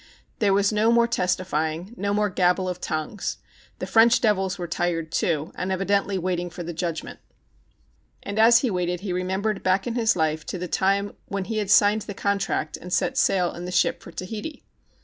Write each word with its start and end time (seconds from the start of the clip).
There 0.39 0.51
was 0.51 0.73
no 0.73 0.91
more 0.91 1.05
testifying, 1.05 1.93
no 1.95 2.11
more 2.11 2.31
gabble 2.31 2.67
of 2.67 2.81
tongues. 2.81 3.37
The 3.77 3.85
French 3.85 4.19
devils 4.19 4.57
were 4.57 4.67
tired, 4.67 5.11
too, 5.11 5.51
and 5.53 5.71
evidently 5.71 6.17
vô£'aiting 6.17 6.51
for 6.51 6.63
the 6.63 6.73
judgment. 6.73 7.19
And 8.23 8.39
as 8.39 8.61
he 8.61 8.71
waited 8.71 9.01
he 9.01 9.13
remembered 9.13 9.61
back 9.61 9.85
in 9.85 9.93
his 9.93 10.15
life 10.15 10.43
to 10.47 10.57
the 10.57 10.67
time 10.67 11.13
when 11.27 11.43
he 11.45 11.59
had 11.59 11.69
signed 11.69 12.01
the 12.01 12.15
contract 12.15 12.77
and 12.77 12.91
set 12.91 13.15
sail 13.15 13.53
in 13.53 13.65
the 13.65 13.71
ship 13.71 14.01
for 14.01 14.11
Tahiti. 14.11 14.63